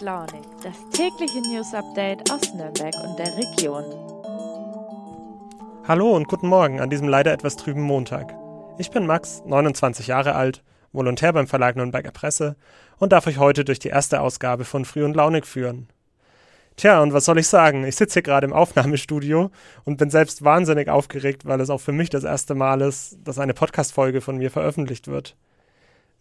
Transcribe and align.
Launig, 0.00 0.46
das 0.62 0.74
tägliche 0.92 1.40
News 1.42 1.74
Update 1.74 2.30
aus 2.32 2.54
Nürnberg 2.54 2.94
und 3.04 3.18
der 3.18 3.36
Region. 3.36 3.84
Hallo 5.86 6.16
und 6.16 6.26
guten 6.26 6.48
Morgen 6.48 6.80
an 6.80 6.88
diesem 6.88 7.06
leider 7.06 7.32
etwas 7.32 7.56
trüben 7.56 7.82
Montag. 7.82 8.34
Ich 8.78 8.90
bin 8.90 9.04
Max, 9.04 9.42
29 9.44 10.06
Jahre 10.06 10.34
alt, 10.34 10.62
Volontär 10.92 11.34
beim 11.34 11.46
Verlag 11.46 11.76
Nürnberger 11.76 12.12
Presse 12.12 12.56
und 12.96 13.12
darf 13.12 13.26
euch 13.26 13.38
heute 13.38 13.64
durch 13.64 13.78
die 13.78 13.88
erste 13.88 14.22
Ausgabe 14.22 14.64
von 14.64 14.86
Früh 14.86 15.04
und 15.04 15.16
Launig 15.16 15.46
führen. 15.46 15.88
Tja, 16.76 17.02
und 17.02 17.12
was 17.12 17.26
soll 17.26 17.38
ich 17.38 17.48
sagen? 17.48 17.84
Ich 17.84 17.96
sitze 17.96 18.14
hier 18.14 18.22
gerade 18.22 18.46
im 18.46 18.54
Aufnahmestudio 18.54 19.50
und 19.84 19.98
bin 19.98 20.08
selbst 20.08 20.42
wahnsinnig 20.42 20.88
aufgeregt, 20.88 21.44
weil 21.44 21.60
es 21.60 21.68
auch 21.68 21.80
für 21.80 21.92
mich 21.92 22.08
das 22.08 22.24
erste 22.24 22.54
Mal 22.54 22.80
ist, 22.80 23.18
dass 23.22 23.38
eine 23.38 23.52
Podcast-Folge 23.52 24.22
von 24.22 24.38
mir 24.38 24.50
veröffentlicht 24.50 25.08
wird. 25.08 25.36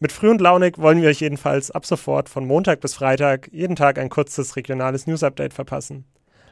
Mit 0.02 0.14
Früh 0.14 0.30
und 0.30 0.40
Launig 0.40 0.78
wollen 0.78 1.02
wir 1.02 1.10
euch 1.10 1.20
jedenfalls 1.20 1.72
ab 1.72 1.86
sofort 1.86 2.30
von 2.30 2.48
Montag 2.48 2.80
bis 2.80 2.94
Freitag 2.94 3.50
jeden 3.52 3.76
Tag 3.76 4.00
ein 4.00 4.08
kurzes 4.08 4.56
regionales 4.56 5.08
News-Update 5.08 5.54
verpassen. 5.54 6.06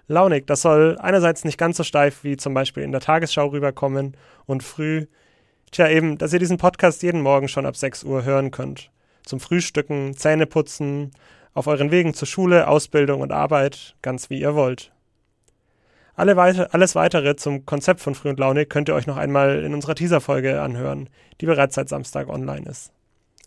Launig, 0.09 0.45
das 0.47 0.61
soll 0.63 0.97
einerseits 0.99 1.45
nicht 1.45 1.57
ganz 1.57 1.77
so 1.77 1.83
steif 1.83 2.25
wie 2.25 2.35
zum 2.35 2.53
Beispiel 2.53 2.83
in 2.83 2.91
der 2.91 2.99
Tagesschau 2.99 3.47
rüberkommen 3.47 4.17
und 4.47 4.63
früh, 4.63 5.05
tja 5.71 5.87
eben, 5.87 6.17
dass 6.17 6.33
ihr 6.33 6.39
diesen 6.39 6.57
Podcast 6.57 7.03
jeden 7.03 7.21
Morgen 7.21 7.47
schon 7.47 7.65
ab 7.65 7.77
6 7.77 8.03
Uhr 8.03 8.25
hören 8.25 8.51
könnt. 8.51 8.91
Zum 9.23 9.39
Frühstücken, 9.39 10.13
Zähneputzen, 10.17 11.11
auf 11.53 11.67
euren 11.67 11.89
Wegen 11.89 12.13
zur 12.13 12.27
Schule, 12.27 12.67
Ausbildung 12.67 13.21
und 13.21 13.31
Arbeit, 13.31 13.95
ganz 14.01 14.29
wie 14.29 14.41
ihr 14.41 14.55
wollt. 14.55 14.91
Alle 16.15 16.35
weite, 16.35 16.73
alles 16.73 16.95
weitere 16.95 17.37
zum 17.37 17.65
Konzept 17.65 18.01
von 18.01 18.13
Früh 18.13 18.27
und 18.27 18.39
Launig 18.39 18.69
könnt 18.69 18.89
ihr 18.89 18.95
euch 18.95 19.07
noch 19.07 19.17
einmal 19.17 19.63
in 19.63 19.73
unserer 19.73 19.95
Teaser-Folge 19.95 20.61
anhören, 20.61 21.09
die 21.39 21.45
bereits 21.45 21.75
seit 21.75 21.87
Samstag 21.87 22.27
online 22.27 22.69
ist. 22.69 22.91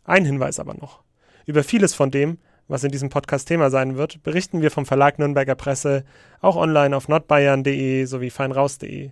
Ein 0.04 0.24
Hinweis 0.24 0.58
aber 0.58 0.74
noch. 0.74 1.02
Über 1.46 1.64
vieles 1.64 1.94
von 1.94 2.10
dem, 2.10 2.38
was 2.68 2.84
in 2.84 2.92
diesem 2.92 3.08
Podcast 3.08 3.48
Thema 3.48 3.70
sein 3.70 3.96
wird, 3.96 4.22
berichten 4.22 4.62
wir 4.62 4.70
vom 4.70 4.86
Verlag 4.86 5.18
Nürnberger 5.18 5.56
Presse 5.56 6.04
auch 6.40 6.56
online 6.56 6.96
auf 6.96 7.08
nordbayern.de 7.08 8.04
sowie 8.04 8.30
feinraus.de. 8.30 9.10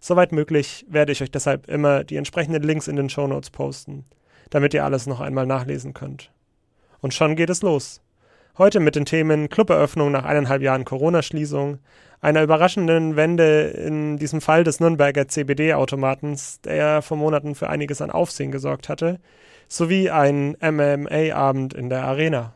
Soweit 0.00 0.32
möglich 0.32 0.86
werde 0.88 1.12
ich 1.12 1.22
euch 1.22 1.30
deshalb 1.30 1.68
immer 1.68 2.04
die 2.04 2.16
entsprechenden 2.16 2.62
Links 2.62 2.86
in 2.86 2.96
den 2.96 3.08
Shownotes 3.08 3.50
posten, 3.50 4.04
damit 4.50 4.74
ihr 4.74 4.84
alles 4.84 5.06
noch 5.06 5.20
einmal 5.20 5.46
nachlesen 5.46 5.94
könnt. 5.94 6.30
Und 7.00 7.14
schon 7.14 7.36
geht 7.36 7.50
es 7.50 7.62
los. 7.62 8.00
Heute 8.58 8.80
mit 8.80 8.96
den 8.96 9.04
Themen 9.04 9.48
Cluberöffnung 9.48 10.10
nach 10.10 10.24
eineinhalb 10.24 10.62
Jahren 10.62 10.84
Corona-Schließung, 10.84 11.78
einer 12.20 12.42
überraschenden 12.42 13.14
Wende 13.14 13.68
in 13.68 14.16
diesem 14.16 14.40
Fall 14.40 14.64
des 14.64 14.80
Nürnberger 14.80 15.28
CBD-Automatens, 15.28 16.60
der 16.62 17.00
vor 17.00 17.16
Monaten 17.16 17.54
für 17.54 17.70
einiges 17.70 18.02
an 18.02 18.10
Aufsehen 18.10 18.50
gesorgt 18.50 18.88
hatte, 18.88 19.20
sowie 19.68 20.10
ein 20.10 20.56
MMA-Abend 20.60 21.72
in 21.72 21.88
der 21.88 22.02
Arena. 22.02 22.52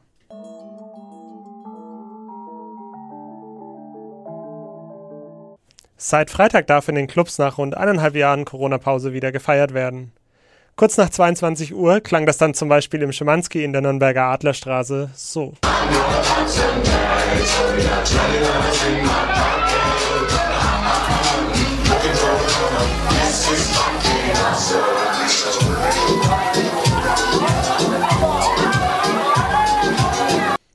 Seit 5.97 6.31
Freitag 6.31 6.67
darf 6.67 6.89
in 6.89 6.97
den 6.97 7.07
Clubs 7.07 7.39
nach 7.39 7.59
rund 7.59 7.77
eineinhalb 7.77 8.17
Jahren 8.17 8.45
Corona-Pause 8.45 9.13
wieder 9.13 9.31
gefeiert 9.31 9.73
werden. 9.73 10.11
Kurz 10.83 10.97
nach 10.97 11.11
22 11.11 11.75
Uhr 11.77 12.01
klang 12.01 12.27
das 12.27 12.39
dann 12.39 12.55
zum 12.55 12.69
Beispiel 12.69 13.03
im 13.03 13.13
Schimanski 13.13 13.63
in 13.63 13.73
der 13.73 13.83
Nürnberger 13.83 14.25
Adlerstraße 14.25 15.11
so. 15.15 15.53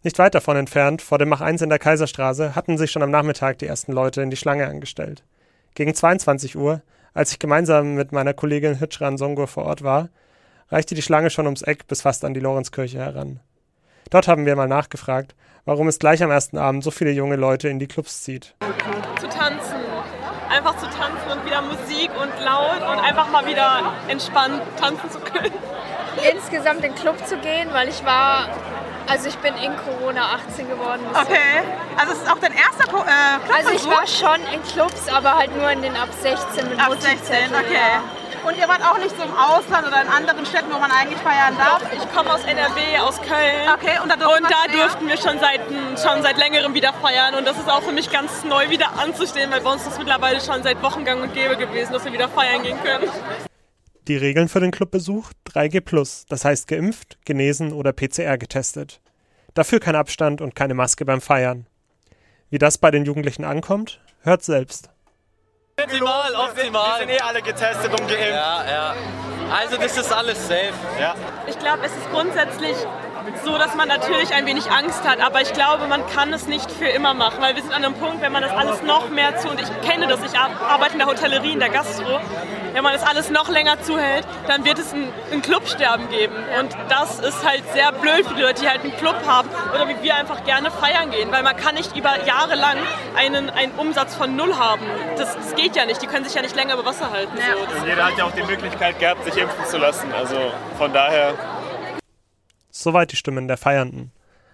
Nicht 0.03 0.19
weit 0.19 0.35
davon 0.35 0.55
entfernt, 0.55 1.01
vor 1.01 1.17
dem 1.17 1.27
Mach 1.27 1.41
1 1.41 1.63
in 1.63 1.67
der 1.67 1.79
Kaiserstraße, 1.79 2.55
hatten 2.55 2.77
sich 2.77 2.91
schon 2.91 3.03
am 3.03 3.11
Nachmittag 3.11 3.59
die 3.59 3.67
ersten 3.67 3.91
Leute 3.91 4.21
in 4.21 4.29
die 4.29 4.37
Schlange 4.37 4.67
angestellt. 4.67 5.23
Gegen 5.77 5.93
22 5.93 6.57
Uhr, 6.57 6.81
als 7.13 7.31
ich 7.31 7.37
gemeinsam 7.37 7.93
mit 7.93 8.11
meiner 8.11 8.33
Kollegin 8.33 8.79
Hitschran 8.79 9.19
Songur 9.19 9.45
vor 9.45 9.65
Ort 9.65 9.83
war, 9.83 10.09
reichte 10.71 10.95
die 10.95 11.03
Schlange 11.03 11.29
schon 11.29 11.45
ums 11.45 11.61
Eck 11.61 11.85
bis 11.85 12.01
fast 12.01 12.25
an 12.25 12.33
die 12.33 12.39
Lorenzkirche 12.39 12.97
heran. 12.97 13.41
Dort 14.09 14.27
haben 14.27 14.47
wir 14.47 14.55
mal 14.55 14.67
nachgefragt, 14.67 15.35
warum 15.65 15.87
es 15.87 15.99
gleich 15.99 16.23
am 16.23 16.31
ersten 16.31 16.57
Abend 16.57 16.83
so 16.83 16.89
viele 16.89 17.11
junge 17.11 17.35
Leute 17.35 17.69
in 17.69 17.77
die 17.77 17.85
Clubs 17.85 18.23
zieht. 18.23 18.55
Zu 19.19 19.29
tanzen. 19.29 19.75
Einfach 20.49 20.75
zu 20.77 20.87
tanzen 20.87 21.29
und 21.31 21.45
wieder 21.45 21.61
Musik 21.61 22.09
und 22.19 22.43
laut 22.43 22.81
und 22.81 22.99
einfach 22.99 23.29
mal 23.29 23.45
wieder 23.45 23.93
entspannt 24.07 24.63
tanzen 24.77 25.11
zu 25.11 25.19
können. 25.19 25.53
Insgesamt 26.33 26.83
in 26.83 26.91
den 26.91 26.95
Club 26.95 27.23
zu 27.27 27.37
gehen, 27.37 27.69
weil 27.71 27.87
ich 27.87 28.03
war 28.03 28.47
also 29.07 29.29
ich 29.29 29.37
bin 29.37 29.55
in 29.55 29.73
Corona 29.77 30.35
18 30.49 30.67
geworden. 30.69 31.01
Okay. 31.13 31.63
Also 31.97 32.13
es 32.13 32.19
ist 32.19 32.31
auch 32.31 32.39
dein 32.39 32.53
erster 32.53 32.85
Co 32.91 32.99
äh, 32.99 33.39
Club 33.45 33.57
Also 33.57 33.71
ich 33.71 33.85
war 33.87 34.07
schon 34.07 34.41
in 34.53 34.61
Clubs, 34.63 35.07
aber 35.09 35.35
halt 35.35 35.55
nur 35.55 35.69
in 35.71 35.81
den 35.81 35.95
ab 35.95 36.09
16 36.21 36.69
mit 36.69 36.79
Ab 36.79 36.93
16, 36.99 37.55
okay. 37.55 37.73
Ja. 37.73 38.03
Und 38.47 38.57
ihr 38.57 38.67
wart 38.67 38.81
auch 38.81 38.97
nicht 38.97 39.15
so 39.17 39.23
im 39.23 39.35
Ausland 39.35 39.87
oder 39.87 40.01
in 40.01 40.07
anderen 40.07 40.45
Städten, 40.45 40.71
wo 40.71 40.79
man 40.79 40.89
eigentlich 40.89 41.19
feiern 41.19 41.57
darf? 41.57 41.81
Ich 41.91 42.15
komme 42.15 42.33
aus 42.33 42.43
NRW, 42.45 42.97
aus 42.99 43.17
Köln. 43.17 43.69
Okay, 43.73 43.99
und 44.01 44.09
da, 44.09 44.15
durfte 44.15 44.43
Und 44.43 44.49
da 44.49 44.71
durften 44.71 45.07
wir 45.07 45.17
schon 45.17 45.39
seit, 45.39 45.59
schon 46.01 46.23
seit 46.23 46.37
längerem 46.37 46.73
wieder 46.73 46.93
feiern. 46.93 47.35
Und 47.35 47.45
das 47.45 47.57
ist 47.57 47.69
auch 47.69 47.81
für 47.81 47.91
mich 47.91 48.09
ganz 48.09 48.45
neu 48.45 48.69
wieder 48.69 48.87
anzustehen, 48.99 49.51
weil 49.51 49.61
bei 49.61 49.71
uns 49.71 49.81
ist 49.81 49.93
es 49.93 49.97
mittlerweile 49.97 50.39
schon 50.39 50.63
seit 50.63 50.81
Wochen 50.81 51.03
gang 51.03 51.21
und 51.23 51.33
gäbe 51.33 51.57
gewesen, 51.57 51.91
dass 51.91 52.05
wir 52.05 52.13
wieder 52.13 52.29
feiern 52.29 52.63
gehen 52.63 52.81
können. 52.81 53.11
Die 54.07 54.15
Regeln 54.15 54.47
für 54.47 54.61
den 54.61 54.71
Clubbesuch 54.71 55.31
3G+, 55.49 56.25
das 56.29 56.45
heißt 56.45 56.69
geimpft, 56.69 57.17
genesen 57.25 57.73
oder 57.73 57.91
PCR 57.91 58.37
getestet. 58.37 59.01
Dafür 59.53 59.81
kein 59.81 59.95
Abstand 59.95 60.39
und 60.39 60.55
keine 60.55 60.75
Maske 60.75 61.03
beim 61.03 61.19
Feiern. 61.19 61.67
Wie 62.49 62.57
das 62.57 62.77
bei 62.77 62.89
den 62.89 63.03
Jugendlichen 63.03 63.43
ankommt, 63.43 63.99
hört 64.21 64.43
selbst. 64.43 64.89
Optimal, 65.77 66.33
optimal. 66.35 66.99
sind 66.99 67.09
eh 67.09 67.19
alle 67.19 67.41
getestet 67.41 67.91
und 67.91 68.07
geimpft. 68.07 68.29
Ja, 68.29 68.65
ja. 68.65 68.95
Also 69.51 69.75
das 69.75 69.97
ist 69.97 70.13
alles 70.13 70.47
safe. 70.47 70.73
Ja. 70.99 71.13
Ich 71.45 71.59
glaube, 71.59 71.85
es 71.85 71.91
ist 71.91 72.09
grundsätzlich 72.09 72.77
so, 73.43 73.57
dass 73.57 73.75
man 73.75 73.87
natürlich 73.87 74.33
ein 74.33 74.45
wenig 74.45 74.69
Angst 74.71 75.07
hat, 75.07 75.19
aber 75.21 75.41
ich 75.41 75.51
glaube, 75.53 75.87
man 75.87 76.05
kann 76.07 76.33
es 76.33 76.47
nicht 76.47 76.71
für 76.71 76.87
immer 76.87 77.13
machen, 77.13 77.37
weil 77.41 77.55
wir 77.55 77.61
sind 77.61 77.73
an 77.73 77.83
einem 77.83 77.95
Punkt, 77.95 78.21
wenn 78.21 78.31
man 78.31 78.41
das 78.43 78.51
alles 78.51 78.81
noch 78.83 79.09
mehr 79.09 79.37
zu, 79.37 79.49
und 79.49 79.59
ich 79.61 79.67
kenne 79.87 80.07
das, 80.07 80.19
ich 80.23 80.37
ar- 80.37 80.49
arbeite 80.67 80.93
in 80.93 80.99
der 80.99 81.07
Hotellerie, 81.07 81.51
in 81.53 81.59
der 81.59 81.69
Gastro, 81.69 82.19
wenn 82.73 82.83
man 82.83 82.93
das 82.93 83.03
alles 83.03 83.29
noch 83.29 83.49
länger 83.49 83.81
zuhält, 83.81 84.25
dann 84.47 84.63
wird 84.65 84.77
es 84.79 84.93
ein, 84.93 85.07
ein 85.31 85.41
Clubsterben 85.41 86.09
geben. 86.09 86.35
Und 86.59 86.75
das 86.89 87.19
ist 87.19 87.43
halt 87.47 87.63
sehr 87.73 87.91
blöd 87.91 88.25
für 88.27 88.35
die 88.35 88.41
Leute, 88.41 88.61
die 88.61 88.69
halt 88.69 88.81
einen 88.83 88.95
Club 88.97 89.15
haben 89.25 89.49
oder 89.73 89.87
wie 89.87 89.95
wir 90.03 90.15
einfach 90.15 90.43
gerne 90.43 90.69
feiern 90.69 91.09
gehen, 91.09 91.31
weil 91.31 91.43
man 91.43 91.55
kann 91.57 91.75
nicht 91.75 91.95
über 91.95 92.23
Jahre 92.25 92.55
lang 92.55 92.77
einen, 93.15 93.49
einen 93.49 93.71
Umsatz 93.77 94.15
von 94.15 94.35
null 94.35 94.55
haben. 94.57 94.81
Das, 95.17 95.35
das 95.35 95.55
geht 95.55 95.75
ja 95.75 95.85
nicht, 95.85 96.01
die 96.01 96.07
können 96.07 96.25
sich 96.25 96.35
ja 96.35 96.41
nicht 96.41 96.55
länger 96.55 96.75
über 96.75 96.85
Wasser 96.85 97.09
halten. 97.11 97.35
So. 97.35 97.65
Das, 97.73 97.87
Jeder 97.87 98.05
hat 98.05 98.17
ja 98.17 98.25
auch 98.25 98.31
die 98.31 98.43
Möglichkeit 98.43 98.99
gehabt, 98.99 99.23
sich 99.25 99.37
impfen 99.37 99.65
zu 99.65 99.77
lassen. 99.77 100.13
Also 100.13 100.35
von 100.77 100.93
daher. 100.93 101.33
Soweit 102.79 103.11
die 103.11 103.15
Stimmen 103.15 103.47
der 103.47 103.57
Feiernden. 103.57 104.11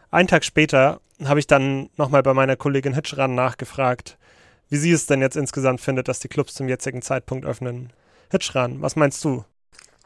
Einen 0.10 0.30
Tag 0.30 0.46
später 0.46 1.02
habe 1.26 1.42
ich 1.42 1.48
dann 1.48 1.90
nochmal 1.98 2.24
bei 2.24 2.34
meiner 2.34 2.56
Kollegin 2.56 2.94
Hitschran 2.94 3.36
nachgefragt, 3.36 4.18
wie 4.70 4.78
sie 4.78 4.94
es 4.94 5.08
denn 5.08 5.20
jetzt 5.20 5.36
insgesamt 5.36 5.82
findet, 5.82 6.08
dass 6.08 6.22
die 6.22 6.30
Clubs 6.30 6.54
zum 6.54 6.70
jetzigen 6.70 7.02
Zeitpunkt 7.02 7.46
öffnen. 7.46 7.92
Hitschran, 8.32 8.82
was 8.82 8.96
meinst 8.96 9.26
du? 9.26 9.44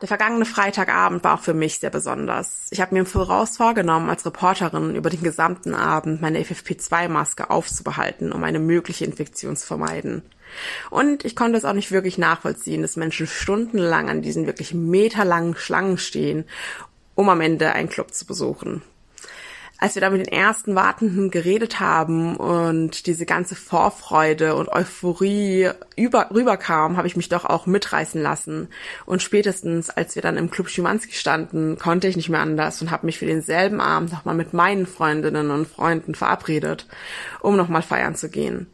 Der 0.02 0.08
vergangene 0.08 0.46
Freitagabend 0.46 1.24
war 1.24 1.36
auch 1.36 1.44
für 1.44 1.54
mich 1.54 1.78
sehr 1.78 1.92
besonders. 1.92 2.68
Ich 2.72 2.82
habe 2.82 2.96
mir 2.96 3.02
im 3.02 3.06
Voraus 3.06 3.58
vorgenommen, 3.58 4.10
als 4.10 4.26
Reporterin 4.26 4.96
über 4.96 5.12
den 5.12 5.22
gesamten 5.22 5.76
Abend 5.76 6.20
meine 6.20 6.40
FFP2-Maske 6.40 7.52
aufzubehalten, 7.52 8.32
um 8.32 8.44
eine 8.44 8.60
mögliche 8.60 9.06
Infektion 9.06 9.56
zu 9.56 9.68
vermeiden. 9.68 10.24
Und 10.90 11.24
ich 11.24 11.36
konnte 11.36 11.58
es 11.58 11.66
auch 11.66 11.74
nicht 11.74 11.92
wirklich 11.92 12.18
nachvollziehen, 12.18 12.82
dass 12.82 12.96
Menschen 12.96 13.28
stundenlang 13.28 14.10
an 14.10 14.22
diesen 14.22 14.48
wirklich 14.48 14.74
meterlangen 14.74 15.56
Schlangen 15.56 15.98
stehen, 15.98 16.46
um 17.18 17.28
am 17.28 17.42
Ende 17.42 17.74
einen 17.74 17.90
Club 17.90 18.14
zu 18.14 18.26
besuchen 18.26 18.82
als 19.80 19.96
wir 19.96 20.02
da 20.02 20.10
mit 20.10 20.26
den 20.26 20.34
ersten 20.34 20.76
Wartenden 20.76 21.30
geredet 21.30 21.80
haben 21.80 22.36
und 22.36 23.06
diese 23.06 23.26
ganze 23.26 23.56
Vorfreude 23.56 24.56
und 24.56 24.70
Euphorie 24.70 25.70
über, 25.96 26.30
rüberkam, 26.34 26.98
habe 26.98 27.08
ich 27.08 27.16
mich 27.16 27.30
doch 27.30 27.46
auch 27.46 27.68
mitreißen 27.68 28.22
lassen. 28.22 28.70
Und 29.06 29.22
spätestens, 29.22 29.92
als 29.92 30.16
wir 30.16 30.24
dann 30.24 30.38
im 30.38 30.50
Club 30.50 30.70
Schimanski 30.70 31.14
standen, 31.14 31.78
konnte 31.78 32.08
ich 32.08 32.16
nicht 32.16 32.30
mehr 32.30 32.40
anders 32.40 32.82
und 32.82 32.90
habe 32.90 33.06
mich 33.06 33.20
für 33.20 33.28
denselben 33.28 33.80
Abend 33.80 34.12
nochmal 34.12 34.36
mit 34.36 34.54
meinen 34.54 34.88
Freundinnen 34.88 35.52
und 35.52 35.68
Freunden 35.68 36.16
verabredet, 36.16 36.88
um 37.40 37.56
nochmal 37.56 37.84
feiern 37.84 38.16
zu 38.16 38.30
gehen. 38.30 38.68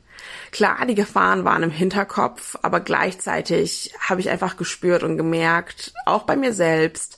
Klar, 0.53 0.85
die 0.85 0.93
Gefahren 0.93 1.45
waren 1.45 1.63
im 1.63 1.71
Hinterkopf, 1.71 2.59
aber 2.61 2.79
gleichzeitig 2.79 3.91
habe 3.99 4.21
ich 4.21 4.29
einfach 4.29 4.55
gespürt 4.55 5.01
und 5.01 5.17
gemerkt, 5.17 5.93
auch 6.05 6.23
bei 6.23 6.35
mir 6.35 6.53
selbst, 6.53 7.17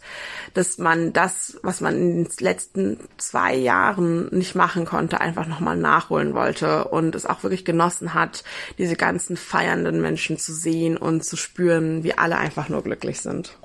dass 0.53 0.77
man 0.77 1.11
das, 1.11 1.59
was 1.61 1.81
man 1.81 1.95
in 1.95 2.23
den 2.23 2.31
letzten 2.39 2.97
zwei 3.17 3.53
Jahren 3.53 4.29
nicht 4.29 4.55
machen 4.55 4.85
konnte, 4.85 5.19
einfach 5.19 5.47
nochmal 5.47 5.75
nachholen 5.75 6.33
wollte 6.33 6.85
und 6.85 7.13
es 7.13 7.25
auch 7.25 7.43
wirklich 7.43 7.65
genossen 7.65 8.13
hat, 8.13 8.45
diese 8.77 8.95
ganzen 8.95 9.35
feiernden 9.35 10.01
Menschen 10.01 10.37
zu 10.37 10.53
sehen 10.53 10.95
und 10.95 11.25
zu 11.25 11.35
spüren, 11.35 12.05
wie 12.05 12.17
alle 12.17 12.37
einfach 12.37 12.69
nur 12.69 12.83
glücklich 12.83 13.19
sind. 13.19 13.57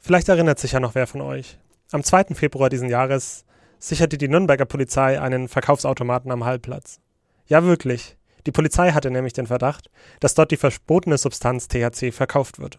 Vielleicht 0.00 0.28
erinnert 0.28 0.58
sich 0.58 0.72
ja 0.72 0.80
noch 0.80 0.96
wer 0.96 1.06
von 1.06 1.20
euch. 1.20 1.58
Am 1.92 2.02
2. 2.02 2.34
Februar 2.34 2.70
diesen 2.70 2.88
Jahres 2.88 3.44
sicherte 3.88 4.16
die 4.16 4.28
Nürnberger 4.28 4.64
Polizei 4.64 5.20
einen 5.20 5.48
Verkaufsautomaten 5.48 6.30
am 6.30 6.44
Hallplatz. 6.44 7.00
Ja, 7.46 7.64
wirklich. 7.64 8.16
Die 8.46 8.52
Polizei 8.52 8.92
hatte 8.92 9.10
nämlich 9.10 9.32
den 9.34 9.46
Verdacht, 9.46 9.90
dass 10.20 10.34
dort 10.34 10.50
die 10.50 10.56
verbotene 10.56 11.18
Substanz 11.18 11.68
THC 11.68 12.12
verkauft 12.12 12.58
wird. 12.58 12.78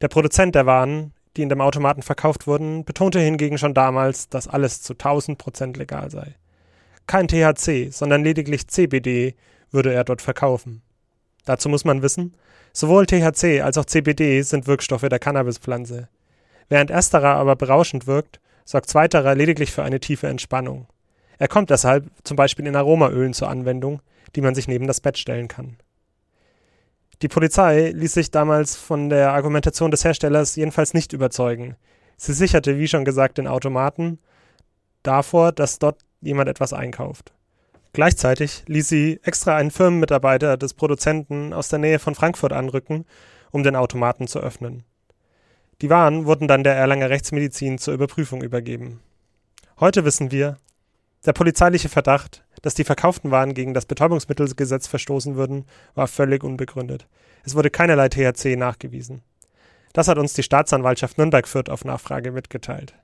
Der 0.00 0.08
Produzent 0.08 0.54
der 0.54 0.66
Waren, 0.66 1.12
die 1.36 1.42
in 1.42 1.50
dem 1.50 1.60
Automaten 1.60 2.02
verkauft 2.02 2.46
wurden, 2.46 2.84
betonte 2.84 3.20
hingegen 3.20 3.58
schon 3.58 3.74
damals, 3.74 4.28
dass 4.28 4.48
alles 4.48 4.82
zu 4.82 4.94
1000 4.94 5.38
Prozent 5.38 5.76
legal 5.76 6.10
sei. 6.10 6.34
Kein 7.06 7.28
THC, 7.28 7.90
sondern 7.90 8.24
lediglich 8.24 8.68
CBD 8.68 9.34
würde 9.70 9.92
er 9.92 10.04
dort 10.04 10.22
verkaufen. 10.22 10.82
Dazu 11.44 11.68
muss 11.68 11.84
man 11.84 12.02
wissen, 12.02 12.34
sowohl 12.72 13.06
THC 13.06 13.60
als 13.62 13.76
auch 13.76 13.84
CBD 13.84 14.42
sind 14.42 14.66
Wirkstoffe 14.66 15.08
der 15.08 15.18
Cannabispflanze. 15.18 16.08
Während 16.68 16.90
ersterer 16.90 17.34
aber 17.34 17.56
berauschend 17.56 18.06
wirkt, 18.06 18.40
sorgt 18.70 18.88
zweiterer 18.88 19.34
lediglich 19.34 19.72
für 19.72 19.82
eine 19.82 19.98
tiefe 19.98 20.28
Entspannung. 20.28 20.86
Er 21.38 21.48
kommt 21.48 21.70
deshalb 21.70 22.08
zum 22.22 22.36
Beispiel 22.36 22.68
in 22.68 22.76
Aromaölen 22.76 23.34
zur 23.34 23.48
Anwendung, 23.48 24.00
die 24.36 24.42
man 24.42 24.54
sich 24.54 24.68
neben 24.68 24.86
das 24.86 25.00
Bett 25.00 25.18
stellen 25.18 25.48
kann. 25.48 25.76
Die 27.20 27.26
Polizei 27.26 27.90
ließ 27.90 28.14
sich 28.14 28.30
damals 28.30 28.76
von 28.76 29.08
der 29.08 29.32
Argumentation 29.32 29.90
des 29.90 30.04
Herstellers 30.04 30.54
jedenfalls 30.54 30.94
nicht 30.94 31.12
überzeugen. 31.12 31.74
Sie 32.16 32.32
sicherte, 32.32 32.78
wie 32.78 32.86
schon 32.86 33.04
gesagt, 33.04 33.38
den 33.38 33.48
Automaten 33.48 34.20
davor, 35.02 35.50
dass 35.50 35.80
dort 35.80 35.98
jemand 36.20 36.48
etwas 36.48 36.72
einkauft. 36.72 37.32
Gleichzeitig 37.92 38.62
ließ 38.68 38.88
sie 38.88 39.18
extra 39.24 39.56
einen 39.56 39.72
Firmenmitarbeiter 39.72 40.56
des 40.56 40.74
Produzenten 40.74 41.52
aus 41.52 41.70
der 41.70 41.80
Nähe 41.80 41.98
von 41.98 42.14
Frankfurt 42.14 42.52
anrücken, 42.52 43.04
um 43.50 43.64
den 43.64 43.74
Automaten 43.74 44.28
zu 44.28 44.38
öffnen. 44.38 44.84
Die 45.82 45.88
Waren 45.88 46.26
wurden 46.26 46.46
dann 46.46 46.62
der 46.62 46.74
Erlanger 46.74 47.08
Rechtsmedizin 47.08 47.78
zur 47.78 47.94
Überprüfung 47.94 48.42
übergeben. 48.42 49.00
Heute 49.78 50.04
wissen 50.04 50.30
wir, 50.30 50.58
der 51.24 51.32
polizeiliche 51.32 51.88
Verdacht, 51.88 52.44
dass 52.60 52.74
die 52.74 52.84
verkauften 52.84 53.30
Waren 53.30 53.54
gegen 53.54 53.72
das 53.72 53.86
Betäubungsmittelgesetz 53.86 54.86
verstoßen 54.86 55.36
würden, 55.36 55.64
war 55.94 56.06
völlig 56.06 56.44
unbegründet. 56.44 57.06
Es 57.44 57.54
wurde 57.54 57.70
keinerlei 57.70 58.10
THC 58.10 58.56
nachgewiesen. 58.56 59.22
Das 59.94 60.06
hat 60.06 60.18
uns 60.18 60.34
die 60.34 60.42
Staatsanwaltschaft 60.42 61.16
Nürnberg-Fürth 61.16 61.70
auf 61.70 61.86
Nachfrage 61.86 62.30
mitgeteilt. 62.30 62.94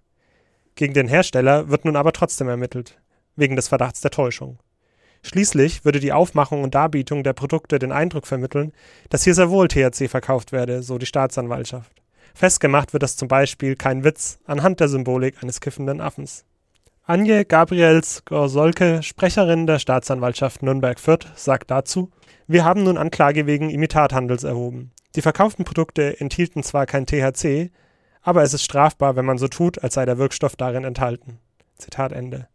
Gegen 0.74 0.92
den 0.92 1.08
Hersteller 1.08 1.70
wird 1.70 1.86
nun 1.86 1.96
aber 1.96 2.12
trotzdem 2.12 2.48
ermittelt, 2.48 3.00
wegen 3.36 3.56
des 3.56 3.68
Verdachts 3.68 4.02
der 4.02 4.10
Täuschung. 4.10 4.58
Schließlich 5.22 5.86
würde 5.86 5.98
die 5.98 6.12
Aufmachung 6.12 6.62
und 6.62 6.74
Darbietung 6.74 7.24
der 7.24 7.32
Produkte 7.32 7.78
den 7.78 7.90
Eindruck 7.90 8.26
vermitteln, 8.26 8.72
dass 9.08 9.24
hier 9.24 9.34
sehr 9.34 9.48
wohl 9.48 9.68
THC 9.68 10.08
verkauft 10.08 10.52
werde, 10.52 10.82
so 10.82 10.98
die 10.98 11.06
Staatsanwaltschaft. 11.06 12.02
Festgemacht 12.36 12.92
wird 12.92 13.02
das 13.02 13.16
zum 13.16 13.28
Beispiel 13.28 13.76
kein 13.76 14.04
Witz 14.04 14.38
anhand 14.44 14.80
der 14.80 14.88
Symbolik 14.88 15.42
eines 15.42 15.58
kiffenden 15.62 16.02
Affens. 16.02 16.44
Anje 17.04 17.46
Gabriels-Gorsolke, 17.46 19.02
Sprecherin 19.02 19.66
der 19.66 19.78
Staatsanwaltschaft 19.78 20.62
Nürnberg-Fürth, 20.62 21.32
sagt 21.34 21.70
dazu: 21.70 22.10
Wir 22.46 22.62
haben 22.66 22.82
nun 22.82 22.98
Anklage 22.98 23.46
wegen 23.46 23.70
Imitathandels 23.70 24.44
erhoben. 24.44 24.92
Die 25.14 25.22
verkauften 25.22 25.64
Produkte 25.64 26.20
enthielten 26.20 26.62
zwar 26.62 26.84
kein 26.84 27.06
THC, 27.06 27.70
aber 28.20 28.42
es 28.42 28.52
ist 28.52 28.64
strafbar, 28.64 29.16
wenn 29.16 29.24
man 29.24 29.38
so 29.38 29.48
tut, 29.48 29.82
als 29.82 29.94
sei 29.94 30.04
der 30.04 30.18
Wirkstoff 30.18 30.56
darin 30.56 30.84
enthalten. 30.84 31.38
Zitat 31.78 32.12
Ende. 32.12 32.48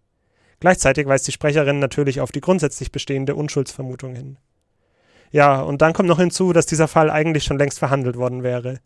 Gleichzeitig 0.59 1.07
weist 1.07 1.27
die 1.27 1.31
Sprecherin 1.31 1.79
natürlich 1.79 2.21
auf 2.21 2.31
die 2.31 2.41
grundsätzlich 2.41 2.91
bestehende 2.91 3.33
Unschuldsvermutung 3.33 4.13
hin. 4.13 4.37
Ja, 5.31 5.59
und 5.59 5.81
dann 5.81 5.93
kommt 5.93 6.07
noch 6.07 6.19
hinzu, 6.19 6.53
dass 6.53 6.67
dieser 6.67 6.87
Fall 6.87 7.09
eigentlich 7.09 7.45
schon 7.45 7.57
längst 7.57 7.79
verhandelt 7.79 8.15
worden 8.15 8.43
wäre. 8.43 8.79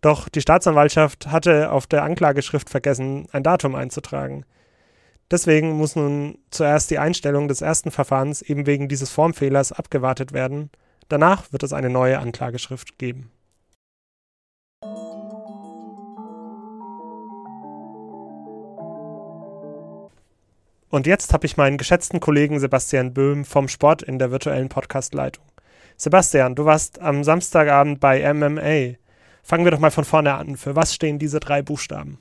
Doch 0.00 0.28
die 0.28 0.40
Staatsanwaltschaft 0.40 1.28
hatte 1.28 1.72
auf 1.72 1.86
der 1.86 2.02
Anklageschrift 2.02 2.70
vergessen, 2.70 3.26
ein 3.32 3.42
Datum 3.42 3.74
einzutragen. 3.74 4.44
Deswegen 5.30 5.72
muss 5.72 5.96
nun 5.96 6.38
zuerst 6.50 6.90
die 6.90 6.98
Einstellung 6.98 7.48
des 7.48 7.60
ersten 7.60 7.90
Verfahrens 7.90 8.42
eben 8.42 8.66
wegen 8.66 8.88
dieses 8.88 9.10
Formfehlers 9.10 9.72
abgewartet 9.72 10.32
werden. 10.32 10.70
Danach 11.08 11.52
wird 11.52 11.62
es 11.62 11.72
eine 11.72 11.90
neue 11.90 12.18
Anklageschrift 12.18 12.98
geben. 12.98 13.30
Und 20.88 21.06
jetzt 21.06 21.32
habe 21.32 21.46
ich 21.46 21.56
meinen 21.56 21.78
geschätzten 21.78 22.20
Kollegen 22.20 22.60
Sebastian 22.60 23.12
Böhm 23.12 23.44
vom 23.44 23.68
Sport 23.68 24.02
in 24.02 24.18
der 24.18 24.30
virtuellen 24.30 24.68
Podcastleitung. 24.68 25.44
Sebastian, 25.96 26.54
du 26.54 26.64
warst 26.64 27.00
am 27.00 27.24
Samstagabend 27.24 28.00
bei 28.00 28.32
MMA. 28.32 28.96
Fangen 29.46 29.64
wir 29.64 29.70
doch 29.70 29.78
mal 29.78 29.92
von 29.92 30.04
vorne 30.04 30.34
an. 30.34 30.56
Für 30.56 30.74
was 30.74 30.92
stehen 30.92 31.20
diese 31.20 31.38
drei 31.38 31.62
Buchstaben? 31.62 32.18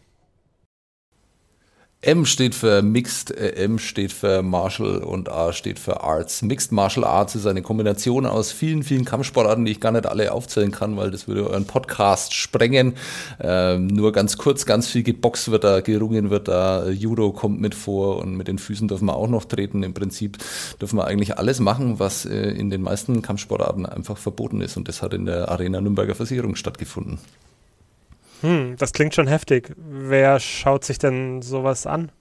M 2.05 2.23
steht 2.27 2.53
für 2.53 2.83
Mixed, 2.83 3.31
äh, 3.31 3.63
M 3.63 3.79
steht 3.79 4.13
für 4.13 4.43
Martial 4.43 4.97
und 4.97 5.27
A 5.27 5.51
steht 5.53 5.79
für 5.79 6.01
Arts. 6.01 6.43
Mixed 6.43 6.71
Martial 6.71 7.03
Arts 7.03 7.33
ist 7.33 7.47
eine 7.47 7.63
Kombination 7.63 8.27
aus 8.27 8.51
vielen, 8.51 8.83
vielen 8.83 9.05
Kampfsportarten, 9.05 9.65
die 9.65 9.71
ich 9.71 9.79
gar 9.79 9.91
nicht 9.91 10.05
alle 10.05 10.31
aufzählen 10.31 10.69
kann, 10.69 10.97
weil 10.97 11.09
das 11.09 11.27
würde 11.27 11.49
euren 11.49 11.65
Podcast 11.65 12.35
sprengen. 12.35 12.93
Ähm, 13.41 13.87
nur 13.87 14.11
ganz 14.11 14.37
kurz, 14.37 14.67
ganz 14.67 14.87
viel 14.87 15.01
geboxt 15.01 15.49
wird 15.49 15.63
da, 15.63 15.81
gerungen 15.81 16.29
wird 16.29 16.47
da, 16.47 16.89
Judo 16.89 17.31
kommt 17.31 17.59
mit 17.59 17.73
vor 17.73 18.19
und 18.19 18.37
mit 18.37 18.47
den 18.47 18.59
Füßen 18.59 18.87
dürfen 18.87 19.05
wir 19.05 19.15
auch 19.15 19.27
noch 19.27 19.45
treten. 19.45 19.81
Im 19.81 19.95
Prinzip 19.95 20.37
dürfen 20.79 20.99
wir 20.99 21.07
eigentlich 21.07 21.39
alles 21.39 21.59
machen, 21.59 21.97
was 21.97 22.25
äh, 22.25 22.51
in 22.51 22.69
den 22.69 22.83
meisten 22.83 23.23
Kampfsportarten 23.23 23.87
einfach 23.87 24.17
verboten 24.17 24.61
ist 24.61 24.77
und 24.77 24.87
das 24.87 25.01
hat 25.01 25.15
in 25.15 25.25
der 25.25 25.49
Arena 25.49 25.81
Nürnberger 25.81 26.13
Versicherung 26.13 26.55
stattgefunden. 26.55 27.17
Hm, 28.41 28.75
das 28.77 28.93
klingt 28.93 29.15
schon 29.15 29.27
heftig. 29.27 29.73
Wer 29.77 30.39
schaut 30.39 30.83
sich 30.83 30.97
denn 30.97 31.41
sowas 31.41 31.85
an? 31.85 32.11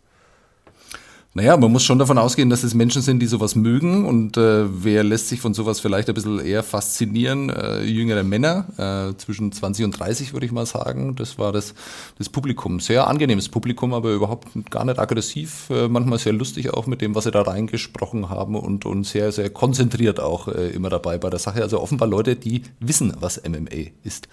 Naja, 1.37 1.57
man 1.57 1.73
muss 1.73 1.83
schon 1.83 1.99
davon 1.99 2.17
ausgehen, 2.17 2.49
dass 2.49 2.63
es 2.63 2.75
Menschen 2.75 3.03
sind, 3.03 3.19
die 3.19 3.27
sowas 3.27 3.57
mögen 3.57 4.07
und 4.07 4.37
äh, 4.37 4.67
wer 4.85 5.03
lässt 5.03 5.29
sich 5.29 5.41
von 5.41 5.53
sowas 5.53 5.81
vielleicht 5.81 6.09
ein 6.09 6.15
bisschen 6.15 6.39
eher 6.39 6.63
faszinieren? 6.63 7.51
Äh, 7.51 7.83
jüngere 7.83 8.23
Männer, 8.23 8.67
äh, 8.79 9.17
zwischen 9.17 9.51
20 9.51 9.85
und 9.85 9.99
30 9.99 10.33
würde 10.33 10.47
ich 10.47 10.53
mal 10.53 10.65
sagen. 10.65 11.17
Das 11.17 11.37
war 11.37 11.51
das, 11.51 11.75
das 12.19 12.29
Publikum. 12.29 12.79
Sehr 12.79 13.09
angenehmes 13.09 13.49
Publikum, 13.49 13.95
aber 13.95 14.13
überhaupt 14.13 14.47
gar 14.71 14.85
nicht 14.85 15.01
aggressiv, 15.01 15.71
äh, 15.71 15.89
manchmal 15.89 16.21
sehr 16.21 16.35
lustig 16.35 16.73
auch 16.73 16.87
mit 16.87 17.01
dem, 17.01 17.17
was 17.17 17.25
sie 17.25 17.33
da 17.33 17.43
reingesprochen 17.43 18.31
haben 18.31 18.55
und, 18.55 18.87
und 18.87 19.03
sehr, 19.03 19.33
sehr 19.33 19.51
konzentriert 19.51 20.21
auch 20.21 20.47
äh, 20.47 20.69
immer 20.69 20.89
dabei 20.89 21.19
bei 21.19 21.31
der 21.31 21.41
Sache. 21.41 21.63
Also 21.63 21.81
offenbar 21.81 22.07
Leute, 22.07 22.37
die 22.37 22.63
wissen, 22.79 23.13
was 23.19 23.43
MMA 23.43 23.91
ist. 24.05 24.29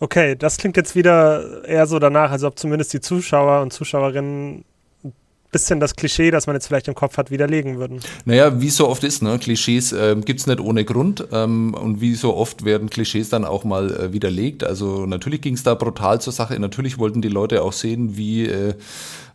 Okay, 0.00 0.36
das 0.36 0.58
klingt 0.58 0.76
jetzt 0.76 0.94
wieder 0.94 1.64
eher 1.64 1.86
so 1.86 1.98
danach, 1.98 2.30
als 2.30 2.44
ob 2.44 2.58
zumindest 2.58 2.92
die 2.92 3.00
Zuschauer 3.00 3.62
und 3.62 3.72
Zuschauerinnen 3.72 4.64
bisschen 5.50 5.80
das 5.80 5.96
Klischee, 5.96 6.30
das 6.30 6.46
man 6.46 6.56
jetzt 6.56 6.66
vielleicht 6.66 6.88
im 6.88 6.94
Kopf 6.94 7.16
hat, 7.16 7.30
widerlegen 7.30 7.78
würden. 7.78 8.00
Naja, 8.24 8.60
wie 8.60 8.70
so 8.70 8.88
oft 8.88 9.04
ist, 9.04 9.22
ne? 9.22 9.38
Klischees 9.38 9.92
äh, 9.92 10.16
gibt 10.16 10.40
es 10.40 10.46
nicht 10.46 10.60
ohne 10.60 10.84
Grund 10.84 11.26
ähm, 11.32 11.74
und 11.74 12.00
wie 12.00 12.14
so 12.14 12.34
oft 12.34 12.64
werden 12.64 12.90
Klischees 12.90 13.28
dann 13.28 13.44
auch 13.44 13.64
mal 13.64 13.90
äh, 13.90 14.12
widerlegt. 14.12 14.64
Also 14.64 15.06
natürlich 15.06 15.40
ging 15.40 15.54
es 15.54 15.62
da 15.62 15.74
brutal 15.74 16.20
zur 16.20 16.32
Sache, 16.32 16.58
natürlich 16.58 16.98
wollten 16.98 17.22
die 17.22 17.28
Leute 17.28 17.62
auch 17.62 17.72
sehen, 17.72 18.16
wie 18.16 18.46
äh, 18.46 18.74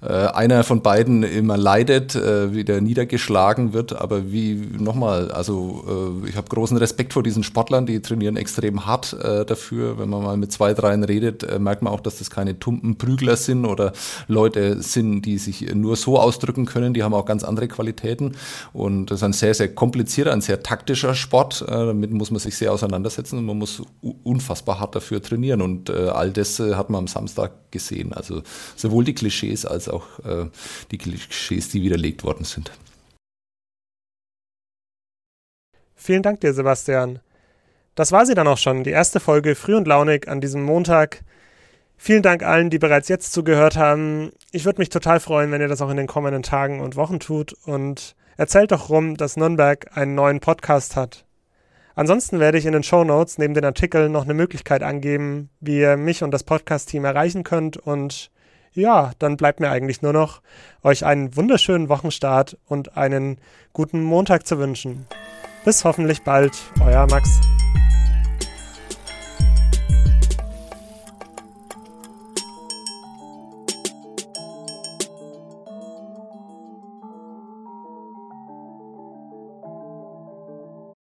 äh, 0.04 0.08
einer 0.08 0.66
von 0.66 0.82
beiden 0.82 1.24
immer 1.24 1.56
leidet, 1.56 2.14
äh, 2.16 2.54
wieder 2.54 2.82
niedergeschlagen 2.82 3.72
wird. 3.72 3.94
Aber 3.94 4.32
wie 4.32 4.56
nochmal, 4.56 5.32
also 5.32 6.22
äh, 6.26 6.30
ich 6.30 6.36
habe 6.36 6.50
großen 6.50 6.76
Respekt 6.76 7.14
vor 7.14 7.24
diesen 7.24 7.44
Sportlern, 7.44 7.86
die 7.86 8.02
trainieren 8.02 8.36
extrem 8.36 8.86
hart 8.86 9.16
dafür. 9.48 9.98
Wenn 9.98 10.10
man 10.10 10.24
mal 10.24 10.38
mit 10.38 10.52
zwei, 10.52 10.74
dreien 10.74 11.04
redet, 11.04 11.60
merkt 11.60 11.82
man 11.82 11.94
auch, 11.94 12.00
dass 12.00 12.18
das 12.18 12.30
keine 12.30 12.60
tumpen 12.60 12.98
Prügler 12.98 13.36
sind 13.36 13.66
oder 13.66 13.94
Leute 14.28 14.82
sind, 14.82 15.22
die 15.24 15.38
sich 15.38 15.74
nur 15.74 15.96
so 16.04 16.20
ausdrücken 16.20 16.66
können. 16.66 16.94
Die 16.94 17.04
haben 17.04 17.14
auch 17.14 17.26
ganz 17.26 17.44
andere 17.44 17.68
Qualitäten. 17.68 18.36
Und 18.74 19.08
das 19.08 19.20
ist 19.20 19.24
ein 19.24 19.34
sehr, 19.34 19.54
sehr 19.54 19.74
komplizierter, 19.74 20.32
ein 20.32 20.42
sehr 20.42 20.62
taktischer 20.62 21.16
Sport. 21.16 21.64
Äh, 21.68 21.72
damit 21.72 22.12
muss 22.12 22.32
man 22.32 22.40
sich 22.40 22.56
sehr 22.56 22.72
auseinandersetzen 22.72 23.40
und 23.40 23.46
man 23.46 23.58
muss 23.58 23.82
unfassbar 24.24 24.80
hart 24.80 24.96
dafür 24.96 25.22
trainieren. 25.22 25.62
Und 25.62 25.90
äh, 25.90 26.10
all 26.10 26.32
das 26.32 26.60
äh, 26.60 26.76
hat 26.76 26.90
man 26.90 27.00
am 27.00 27.08
Samstag 27.08 27.72
gesehen. 27.72 28.14
Also 28.14 28.44
sowohl 28.76 29.04
die 29.04 29.16
Klischees 29.16 29.66
als 29.66 29.90
auch 29.90 30.04
die 30.92 30.98
Klischees, 30.98 31.70
die 31.70 31.82
widerlegt 31.82 32.24
worden 32.24 32.46
sind. 32.46 32.72
Vielen 35.96 36.22
Dank 36.22 36.42
dir, 36.42 36.54
Sebastian. 36.54 37.20
Das 37.96 38.12
war 38.12 38.26
sie 38.26 38.34
dann 38.34 38.48
auch 38.48 38.58
schon, 38.58 38.84
die 38.84 38.90
erste 38.90 39.20
Folge 39.20 39.56
Früh 39.56 39.76
und 39.76 39.88
Launig 39.88 40.28
an 40.28 40.42
diesem 40.42 40.64
Montag. 40.64 41.24
Vielen 41.98 42.22
Dank 42.22 42.44
allen, 42.44 42.70
die 42.70 42.80
bereits 42.80 43.08
jetzt 43.08 43.32
zugehört 43.32 43.78
haben. 43.78 44.32
Ich 44.52 44.66
würde 44.66 44.82
mich 44.82 44.90
total 44.90 45.20
freuen, 45.20 45.52
wenn 45.52 45.62
ihr 45.62 45.68
das 45.68 45.82
auch 45.82 45.90
in 45.90 45.98
den 45.98 46.08
kommenden 46.08 46.44
Tagen 46.44 46.82
und 46.82 46.96
Wochen 46.96 47.20
tut 47.20 47.54
und 47.66 48.16
erzählt 48.38 48.72
doch 48.72 48.90
rum, 48.90 49.16
dass 49.16 49.38
Nürnberg 49.38 49.96
einen 49.96 50.16
neuen 50.16 50.40
Podcast 50.40 50.96
hat. 50.96 51.26
Ansonsten 51.96 52.40
werde 52.40 52.58
ich 52.58 52.66
in 52.66 52.74
den 52.74 52.84
Show 52.84 53.04
Notes 53.04 53.38
neben 53.38 53.54
den 53.54 53.66
Artikeln 53.66 54.12
noch 54.12 54.24
eine 54.24 54.34
Möglichkeit 54.34 54.82
angeben, 54.82 55.50
wie 55.60 55.80
ihr 55.80 55.96
mich 55.96 56.24
und 56.24 56.32
das 56.32 56.44
Podcast-Team 56.44 57.06
erreichen 57.06 57.44
könnt 57.44 57.78
und 57.78 58.32
ja, 58.74 59.12
dann 59.20 59.38
bleibt 59.38 59.60
mir 59.60 59.70
eigentlich 59.70 60.02
nur 60.02 60.14
noch, 60.14 60.42
euch 60.82 61.06
einen 61.06 61.36
wunderschönen 61.36 61.90
Wochenstart 61.90 62.58
und 62.66 62.98
einen 62.98 63.38
guten 63.72 64.04
Montag 64.04 64.48
zu 64.48 64.58
wünschen. 64.58 65.06
Bis 65.64 65.86
hoffentlich 65.86 66.24
bald, 66.24 66.54
euer 66.82 67.08
Max. 67.08 67.40